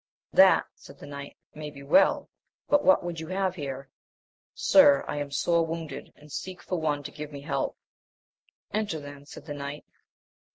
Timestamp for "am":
5.17-5.29